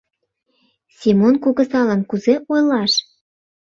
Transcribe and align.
Семон 0.97 1.33
кугызалан 1.43 2.01
кузе 2.09 2.35
ойлаш? 2.51 2.93